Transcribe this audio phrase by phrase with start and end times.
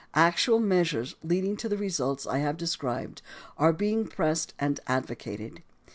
[0.15, 3.21] Actual meas ures leading to the results I have described
[3.55, 5.61] are being pressed and advocated.